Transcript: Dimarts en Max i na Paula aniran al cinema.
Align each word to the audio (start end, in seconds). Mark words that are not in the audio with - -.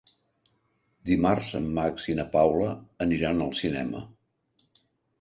Dimarts 1.09 1.51
en 1.59 1.69
Max 1.79 2.09
i 2.13 2.17
na 2.21 2.27
Paula 2.39 2.73
aniran 3.09 3.49
al 3.49 3.57
cinema. 3.63 4.07